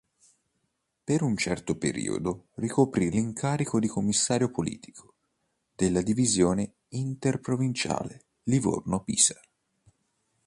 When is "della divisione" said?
5.75-6.77